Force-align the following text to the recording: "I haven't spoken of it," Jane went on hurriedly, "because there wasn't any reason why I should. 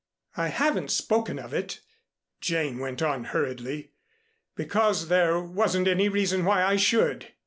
"I 0.35 0.47
haven't 0.47 0.89
spoken 0.89 1.37
of 1.37 1.53
it," 1.53 1.79
Jane 2.39 2.79
went 2.79 3.03
on 3.03 3.25
hurriedly, 3.25 3.91
"because 4.55 5.09
there 5.09 5.39
wasn't 5.39 5.87
any 5.87 6.09
reason 6.09 6.43
why 6.43 6.63
I 6.63 6.75
should. 6.75 7.27